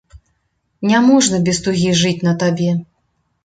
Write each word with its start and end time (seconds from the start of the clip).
Няможна 0.93 1.41
без 1.51 1.61
тугі 1.69 1.95
жыць 2.03 2.17
на 2.27 2.37
табе. 2.45 2.69